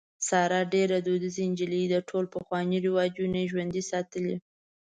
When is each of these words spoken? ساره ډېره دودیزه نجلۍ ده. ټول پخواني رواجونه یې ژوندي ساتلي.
ساره 0.27 0.59
ډېره 0.73 0.97
دودیزه 1.07 1.43
نجلۍ 1.51 1.83
ده. 1.91 1.99
ټول 2.09 2.25
پخواني 2.35 2.77
رواجونه 2.85 3.37
یې 3.41 3.49
ژوندي 3.51 3.83
ساتلي. 3.91 4.35